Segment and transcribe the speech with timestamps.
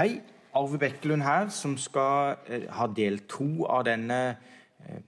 [0.00, 0.22] Hei,
[0.54, 4.38] Arve Bekkelund her, som skal eh, ha del to av denne
[4.80, 5.02] eh,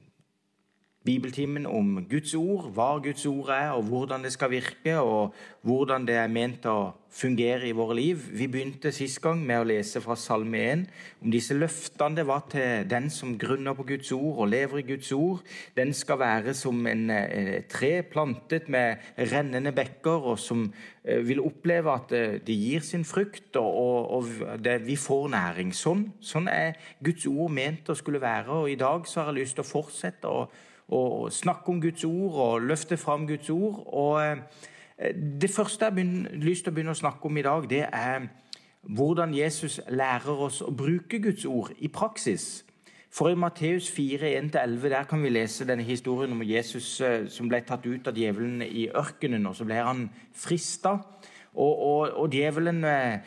[1.05, 5.35] bibeltimen om Guds ord, hva Guds ord er, og hvordan det skal virke, og
[5.67, 8.23] hvordan det er ment å fungere i våre liv.
[8.33, 10.85] Vi begynte sist gang med å lese fra Salme 1
[11.23, 14.87] om disse løftene det var til den som grunner på Guds ord og lever i
[14.95, 15.43] Guds ord.
[15.77, 20.65] Den skal være som en, en tre plantet med rennende bekker, og som
[21.05, 24.27] eh, vil oppleve at det, det gir sin frukt, og,
[24.87, 25.73] vi får næring.
[25.77, 29.43] Sånn, sånn er Guds ord ment å skulle være, og i dag så har jeg
[29.43, 30.47] lyst til å fortsette å
[30.93, 33.83] og snakke om Guds ord og løfte fram Guds ord.
[33.87, 34.37] Og eh,
[35.41, 38.29] Det første jeg har lyst til å begynne å snakke om i dag, det er
[38.83, 42.65] hvordan Jesus lærer oss å bruke Guds ord i praksis.
[43.13, 47.49] For i Matteus 4, 1-11 der kan vi lese denne historien om Jesus eh, som
[47.49, 50.97] ble tatt ut av djevelen i ørkenen, og så ble han frista.
[51.55, 53.19] Og, og, og, djevelen eh,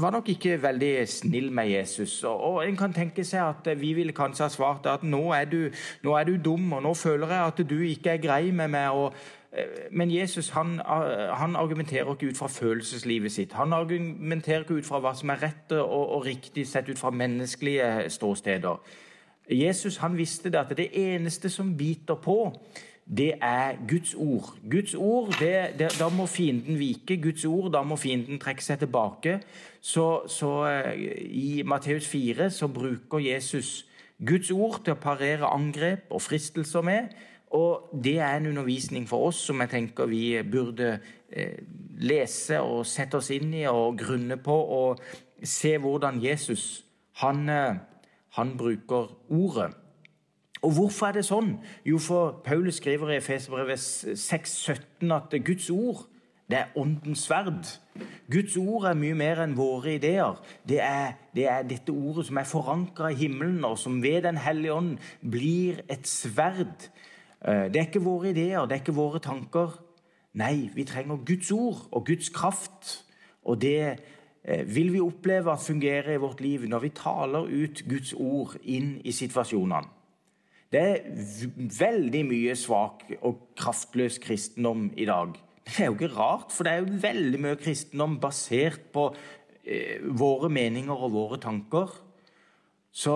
[0.00, 2.24] var nok ikke veldig snill med Jesus.
[2.24, 5.44] Og, og, En kan tenke seg at vi ville kanskje ha svart at nå er,
[5.44, 5.68] du,
[6.02, 8.88] nå er du dum, og nå føler jeg at du ikke er grei med meg.
[8.90, 9.12] og
[9.52, 13.52] eh, men Jesus han, han, argumenterer ikke ut fra følelseslivet sitt.
[13.52, 17.10] Han argumenterer ikke ut fra hva som er rett og, og riktig sett ut fra
[17.10, 18.80] menneskelige ståsteder.
[19.50, 22.54] Jesus han visste det at det eneste som biter på,
[23.16, 24.54] det er Guds ord.
[24.70, 27.16] Guds ord, det, det, Da må fienden vike.
[27.22, 29.38] Guds ord, da må fienden trekke seg tilbake.
[29.80, 30.92] Så, så uh,
[31.24, 33.86] I Matteus 4 så bruker Jesus
[34.26, 37.08] Guds ord til å parere angrep og fristelser med.
[37.56, 41.58] Og det er en undervisning for oss som jeg tenker vi burde uh,
[42.04, 45.00] lese og sette oss inn i og grunne på, og
[45.42, 46.84] se hvordan Jesus
[47.22, 47.80] han, uh,
[48.36, 49.72] han bruker ordet.
[50.62, 51.56] Og Hvorfor er det sånn?
[51.86, 56.06] Jo, for Paulus skriver i Efeserbrevet 6,17 at Guds ord
[56.48, 57.66] det er åndens sverd.
[58.32, 60.38] Guds ord er mye mer enn våre ideer.
[60.68, 64.40] Det er, det er dette ordet som er forankra i himmelen, og som ved Den
[64.40, 66.88] hellige ånd blir et sverd.
[67.44, 69.76] Eh, det er ikke våre ideer, det er ikke våre tanker.
[70.40, 73.04] Nei, vi trenger Guds ord og Guds kraft.
[73.44, 74.00] Og det
[74.44, 78.56] eh, vil vi oppleve at fungerer i vårt liv når vi taler ut Guds ord
[78.62, 79.97] inn i situasjonene.
[80.68, 81.48] Det er
[81.78, 85.32] veldig mye svak og kraftløs kristendom i dag.
[85.64, 89.06] Det er jo ikke rart, for det er jo veldig mye kristendom basert på
[89.64, 91.94] eh, våre meninger og våre tanker.
[92.92, 93.14] Så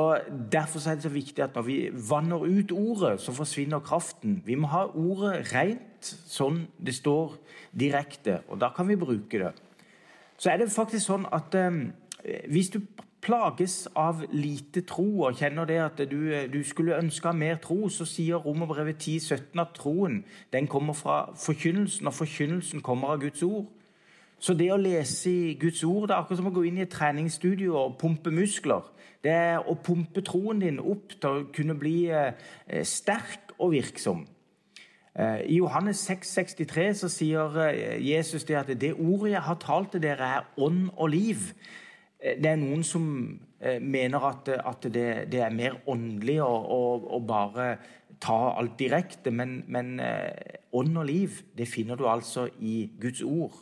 [0.53, 4.41] Derfor er det så viktig at når vi vanner ut ordet, så forsvinner kraften.
[4.47, 7.37] Vi må ha ordet rent, sånn det står
[7.73, 9.53] direkte, og da kan vi bruke det.
[10.41, 11.83] Så er det faktisk sånn at eh,
[12.49, 12.81] hvis du
[13.23, 18.07] plages av lite tro og kjenner det at du, du skulle ønske mer tro, så
[18.09, 23.43] sier Romerbrevet 10, 17 at troen den kommer fra forkynnelsen, og forkynnelsen kommer av Guds
[23.47, 23.71] ord.
[24.43, 26.83] Så det å lese i Guds ord det er akkurat som å gå inn i
[26.83, 28.89] et treningsstudio og pumpe muskler.
[29.23, 32.35] Det er å pumpe troen din opp til å kunne bli eh,
[32.83, 34.25] sterk og virksom.
[35.15, 39.61] Eh, I Johannes 6, 63 så sier eh, Jesus det at det ordet jeg har
[39.63, 41.53] talt til dere, er ånd og liv.
[42.23, 43.07] Eh, det er noen som
[43.61, 46.81] eh, mener at, at det, det, er mer åndelig å, å,
[47.17, 47.75] å bare
[48.23, 53.25] ta alt direkte, men, men, eh, ånd og liv det finner du altså i Guds
[53.27, 53.59] ord.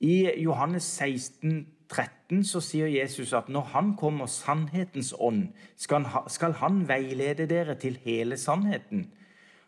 [0.00, 6.56] I Johannes 16, 13 så sier Jesus at når Han kommer, sannhetens ånd, skal, skal
[6.62, 9.10] Han veilede dere til hele sannheten.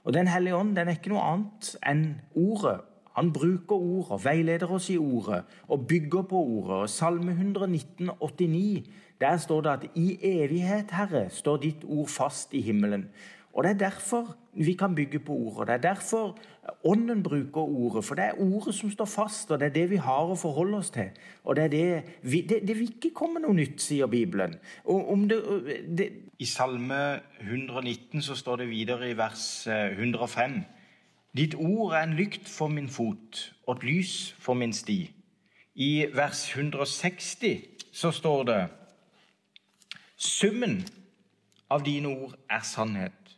[0.05, 2.07] Og Den hellige ånd den er ikke noe annet enn
[2.39, 2.81] Ordet
[3.15, 6.77] han bruker ord og veileder oss i ordet og bygger på ordet.
[6.77, 8.89] Og Salme 119, 89,
[9.21, 13.07] der står det at i evighet, Herre, står ditt ord fast i himmelen.
[13.53, 15.69] Og Det er derfor vi kan bygge på ordet.
[15.69, 16.39] Det er derfor
[16.85, 18.05] Ånden bruker ordet.
[18.05, 20.79] For det er ordet som står fast, og det er det vi har å forholde
[20.79, 21.11] oss til.
[21.45, 24.55] Og Det det, vi, det, det vil ikke komme noe nytt, sier Bibelen.
[26.39, 30.82] I Salme 119 så står det videre i vers 105 eh,
[31.37, 35.11] Ditt ord er en lykt for min fot og et lys for min sti.
[35.75, 38.69] I vers 160 så står det
[40.17, 40.83] Summen
[41.71, 43.37] av dine ord er sannhet.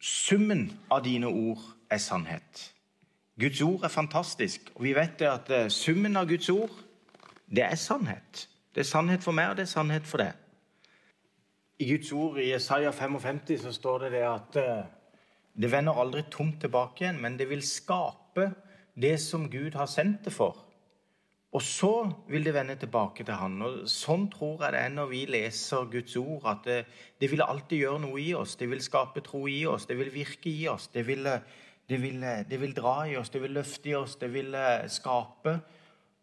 [0.00, 2.74] Summen av dine ord er sannhet.
[3.40, 6.70] Guds ord er fantastisk, og vi vet at eh, summen av Guds ord,
[7.50, 8.48] det er sannhet.
[8.74, 10.32] Det er sannhet for meg, og det er sannhet for deg.
[11.78, 14.86] I Guds ord i Isaiah 55 så står det det at eh,
[15.58, 18.52] det vender aldri tomt tilbake igjen, men det vil skape
[18.98, 20.64] det som Gud har sendt det for.
[21.52, 21.92] Og så
[22.28, 23.56] vil det vende tilbake til Han.
[23.64, 26.82] Og Sånn tror jeg det er når vi leser Guds ord, at det,
[27.20, 28.54] det vil alltid gjøre noe i oss.
[28.60, 30.90] Det vil skape tro i oss, det vil virke i oss.
[30.92, 31.24] Det vil,
[31.88, 32.20] det vil,
[32.50, 34.54] det vil dra i oss, det vil løfte i oss, det vil
[34.92, 35.56] skape.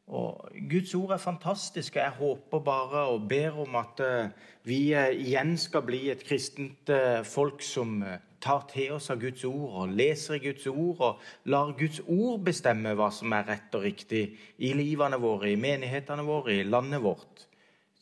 [0.06, 1.96] Og Guds ord er fantastisk.
[1.96, 4.30] og Jeg håper bare og ber om at eh,
[4.64, 8.04] vi eh, igjen skal bli et kristent eh, folk som
[8.46, 12.44] tar til oss av Guds ord og leser i Guds ord og lar Guds ord
[12.46, 14.24] bestemme hva som er rett og riktig
[14.62, 17.46] i livene våre, i menighetene våre, i landet vårt.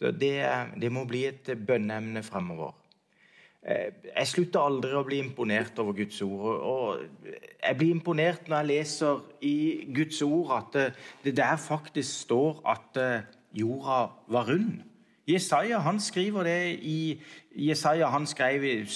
[0.03, 0.35] Det,
[0.79, 2.73] det må bli et bønneemne fremover.
[3.63, 6.57] Eh, jeg slutter aldri å bli imponert over Guds ord.
[6.67, 7.29] Og
[7.63, 9.57] jeg blir imponert når jeg leser i
[9.95, 10.79] Guds ord at
[11.23, 14.01] det der faktisk står at eh, jorda
[14.35, 14.81] var rund.
[15.27, 17.21] Jesaja han skriver det i
[17.55, 18.87] Jesaja han skrev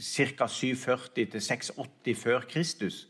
[0.00, 0.46] ca.
[0.46, 3.06] 740 680 før Kristus.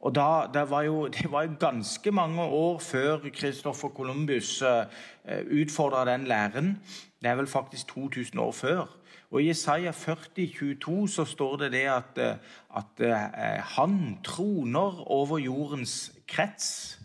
[0.00, 5.44] Og da, det, var jo, det var jo ganske mange år før Christoffer Columbus eh,
[5.50, 6.78] utfordra den læren.
[7.20, 8.86] Det er vel faktisk 2000 år før.
[9.30, 12.36] Og I Jesaja 40, 22 så står det det at, eh,
[12.76, 16.98] at eh, han troner over jordens krets.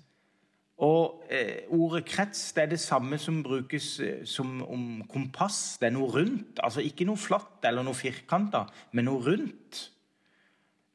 [0.77, 5.77] Og eh, Ordet 'krets' det er det samme som brukes eh, som om kompass.
[5.79, 6.59] Det er noe rundt.
[6.63, 9.91] Altså ikke noe flatt eller noe firkanta, men noe rundt.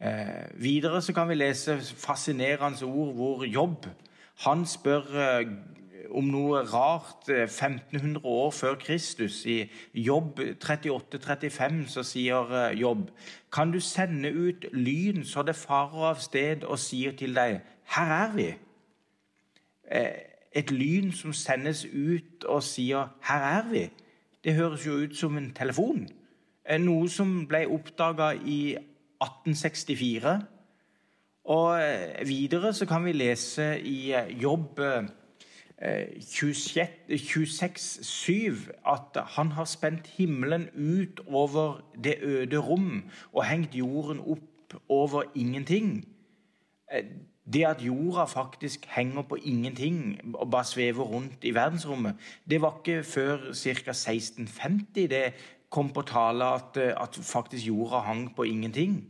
[0.00, 3.86] Eh, videre så kan vi lese fascinerende ord hvor Jobb
[4.44, 5.50] han spør eh,
[6.10, 9.46] om noe rart 1500 eh, år før Kristus.
[9.46, 13.10] I Jobb 38-35 så sier Jobb
[13.52, 18.16] Kan du sende ut lyn så det farer av sted og sier til deg Her
[18.24, 18.50] er vi.
[19.90, 20.10] Eh,
[20.52, 23.90] et lyn som sendes ut og sier 'Her er vi',
[24.44, 26.08] det høres jo ut som en telefon.
[26.78, 28.76] Noe som ble oppdaga i
[29.20, 30.42] 1864.
[31.44, 31.80] Og
[32.26, 34.80] videre så kan vi lese i Jobb
[35.80, 44.74] 26,7 at han har spent himmelen ut over det øde rom og hengt jorden opp
[44.88, 46.08] over ingenting.
[47.52, 52.14] Det at jorda faktisk henger på ingenting og bare svever rundt i verdensrommet,
[52.50, 53.90] det var ikke før ca.
[53.90, 55.24] 1650 det
[55.70, 59.04] kom på tale at, at faktisk jorda hang på ingenting.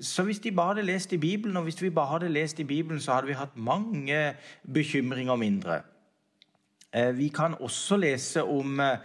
[0.00, 2.64] Så hvis de bare hadde lest i Bibelen, og hvis vi bare hadde lest i
[2.64, 4.34] Bibelen, så hadde vi hatt mange
[4.74, 5.80] bekymringer mindre.
[6.92, 8.98] Eh, vi kan også lese om eh,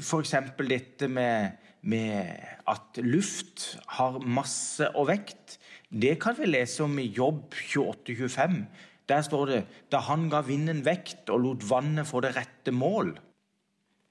[0.00, 0.34] f.eks.
[0.58, 1.50] dette med,
[1.82, 2.26] med,
[2.68, 5.58] at luft har masse og vekt.
[5.90, 8.64] Det kan vi lese om i Jobb 28-25.
[9.06, 9.60] Der står det
[9.92, 13.14] da han ga vinden vekt og lot vannet få det rette mål.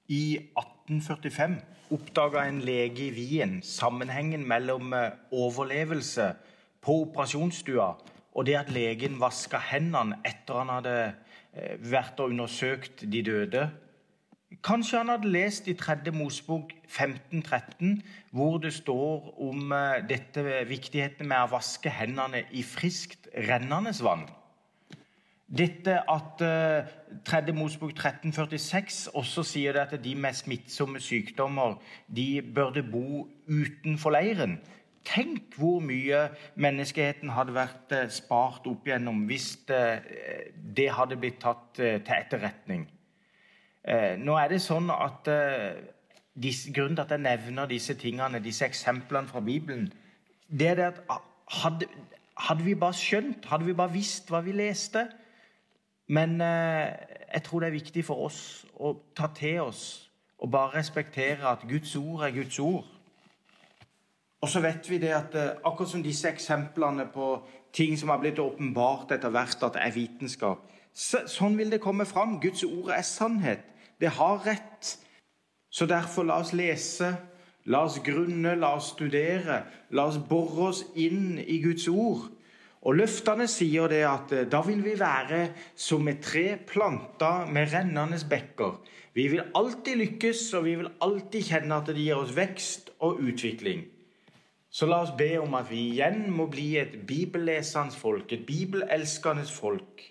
[0.08, 1.58] I 1845
[1.92, 6.32] oppdaga en lege i Wien sammenhengen mellom eh, overlevelse
[6.82, 7.88] på operasjonsstua
[8.36, 10.96] og det at legen vaska hendene etter han hadde
[11.52, 13.66] eh, vært og undersøkt de døde.
[14.62, 16.12] Kanskje han hadde lest i 3.
[16.14, 23.26] Mosebok 1513, hvor det står om eh, dette viktigheten med å vaske hendene i friskt
[23.34, 24.22] rennende vann.
[25.46, 26.86] Dette at uh,
[27.26, 27.52] 3.
[27.54, 31.76] Mosebok 1346 også sier det at de med smittsomme sykdommer
[32.10, 34.58] de burde bo utenfor leiren.
[35.06, 36.24] Tenk hvor mye
[36.58, 40.02] menneskeheten hadde vært uh, spart opp gjennom hvis uh,
[40.56, 42.88] det hadde blitt tatt til etterretning.
[44.18, 45.28] Nå er det sånn at
[46.36, 49.92] disse, Grunnen til at jeg nevner disse tingene, disse eksemplene fra Bibelen,
[50.48, 51.22] det er det at ah,
[51.62, 51.86] hadde,
[52.36, 55.06] hadde vi bare skjønt, hadde vi bare visst hva vi leste,
[56.06, 56.92] men eh,
[57.32, 58.40] jeg tror det er viktig for oss
[58.78, 59.86] å ta til oss
[60.38, 62.84] og bare respektere at Guds ord er Guds ord.
[64.44, 67.30] Og så vet vi det at eh, akkurat som disse eksemplene på
[67.74, 71.82] ting som har blitt åpenbart etter hvert at det er vitenskap, så, sånn vil det
[71.82, 72.38] komme fram.
[72.40, 73.64] Guds ord er sannhet.
[74.00, 74.98] Det har rett.
[75.70, 77.14] Så derfor la oss lese,
[77.64, 79.62] la oss grunne, la oss studere.
[79.90, 82.30] La oss bore oss inn i Guds ord.
[82.86, 87.72] Og Løftene sier det at eh, da vil vi være som et tre planta med
[87.72, 88.76] rennende bekker.
[89.16, 93.22] Vi vil alltid lykkes, og vi vil alltid kjenne at det gir oss vekst og
[93.24, 93.86] utvikling.
[94.70, 99.46] Så la oss be om at vi igjen må bli et bibellesende folk, et bibelelskende
[99.48, 100.04] folk.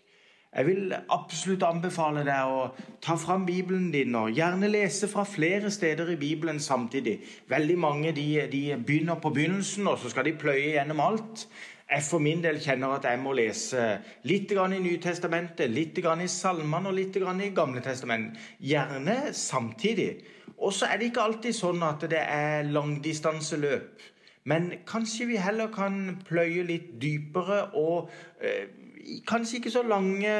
[0.55, 2.59] Jeg vil absolutt anbefale deg å
[3.03, 7.17] ta fram Bibelen din og gjerne lese fra flere steder i Bibelen samtidig.
[7.51, 11.43] Veldig mange de, de begynner på begynnelsen, og så skal de pløye gjennom alt.
[11.91, 13.83] Jeg for min del kjenner at jeg må lese
[14.25, 18.39] litt i Nytestamentet, litt i Salmene og litt i Gamle testament.
[18.59, 20.23] Gjerne samtidig.
[20.57, 24.01] Og så er det ikke alltid sånn at det er langdistanseløp.
[24.45, 28.09] Men kanskje vi heller kan pløye litt dypere og
[28.39, 28.84] eh,
[29.27, 30.31] Kanskje ikke så lange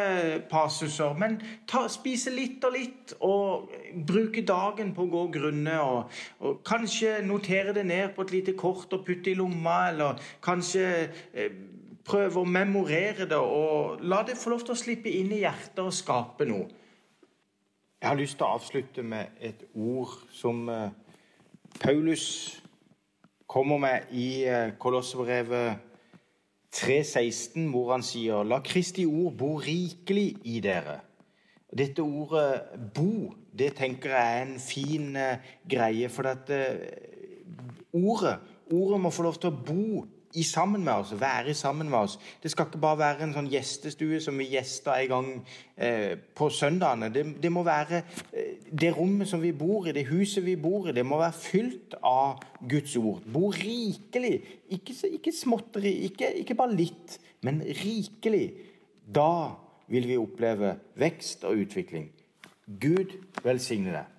[0.49, 1.37] passuser, men
[1.69, 3.13] ta, spise litt og litt.
[3.25, 3.69] Og
[4.07, 5.77] bruke dagen på å gå grunne.
[5.83, 9.77] Og, og, kanskje notere det ned på et lite kort og putte i lomma.
[9.91, 10.87] Eller kanskje
[11.33, 11.59] eh,
[12.05, 15.81] prøve å memorere det og la det få lov til å slippe inn i hjertet
[15.85, 16.67] og skape noe.
[18.01, 20.89] Jeg har lyst til å avslutte med et ord som eh,
[21.81, 22.25] Paulus
[23.49, 25.94] kommer med i eh, Kolossebrevet
[26.75, 30.99] 3,16, hvor han sier La Kristi ord bo rikelig i dere.
[31.75, 35.39] Dette ordet 'bo' det tenker jeg er en fin uh,
[35.69, 36.09] greie.
[36.09, 36.75] For at uh,
[37.93, 38.37] ordet,
[38.71, 40.03] ordet må få lov til å bo
[40.35, 42.17] i sammen med oss, være sammen med oss.
[42.43, 45.29] Det skal ikke bare være en sånn gjestestue som vi gjester en gang
[45.77, 47.11] eh, på søndagene.
[47.13, 48.01] Det, det, må være
[48.31, 51.37] eh, det rommet som vi bor i, det huset vi bor i, det må være
[51.39, 53.23] fylt av Guds ord.
[53.31, 54.35] Bo rikelig.
[54.75, 58.49] Ikke, ikke småtteri, ikke, ikke bare litt, men rikelig.
[59.05, 59.55] Da
[59.91, 62.09] vil vi oppleve vekst og utvikling.
[62.65, 63.13] Gud
[63.45, 64.14] velsigne deg.